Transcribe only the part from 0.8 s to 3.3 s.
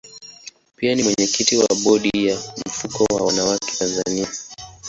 ni mwenyekiti wa bodi ya mfuko wa